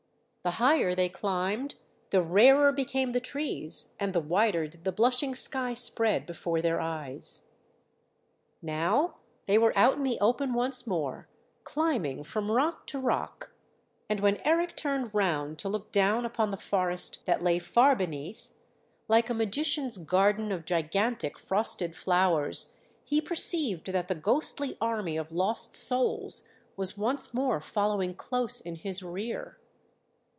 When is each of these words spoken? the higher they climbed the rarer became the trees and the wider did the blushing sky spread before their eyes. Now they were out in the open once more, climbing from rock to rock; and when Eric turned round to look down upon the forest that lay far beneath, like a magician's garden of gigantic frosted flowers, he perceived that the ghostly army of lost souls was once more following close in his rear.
the 0.43 0.51
higher 0.57 0.95
they 0.95 1.07
climbed 1.07 1.75
the 2.09 2.19
rarer 2.19 2.71
became 2.71 3.11
the 3.11 3.19
trees 3.19 3.93
and 3.99 4.11
the 4.11 4.19
wider 4.19 4.67
did 4.67 4.83
the 4.83 4.91
blushing 4.91 5.35
sky 5.35 5.71
spread 5.75 6.25
before 6.25 6.63
their 6.63 6.81
eyes. 6.81 7.43
Now 8.59 9.19
they 9.45 9.59
were 9.59 9.71
out 9.77 9.97
in 9.97 10.03
the 10.03 10.19
open 10.19 10.55
once 10.55 10.87
more, 10.87 11.27
climbing 11.63 12.23
from 12.23 12.49
rock 12.49 12.87
to 12.87 12.97
rock; 12.97 13.53
and 14.09 14.19
when 14.19 14.37
Eric 14.43 14.75
turned 14.75 15.13
round 15.13 15.59
to 15.59 15.69
look 15.69 15.91
down 15.91 16.25
upon 16.25 16.49
the 16.49 16.57
forest 16.57 17.19
that 17.25 17.43
lay 17.43 17.59
far 17.59 17.95
beneath, 17.95 18.55
like 19.07 19.29
a 19.29 19.35
magician's 19.35 19.99
garden 19.99 20.51
of 20.51 20.65
gigantic 20.65 21.37
frosted 21.37 21.95
flowers, 21.95 22.73
he 23.03 23.21
perceived 23.21 23.85
that 23.93 24.07
the 24.07 24.15
ghostly 24.15 24.75
army 24.81 25.17
of 25.17 25.31
lost 25.31 25.75
souls 25.75 26.47
was 26.75 26.97
once 26.97 27.31
more 27.31 27.59
following 27.61 28.15
close 28.15 28.59
in 28.59 28.77
his 28.77 29.03
rear. 29.03 29.59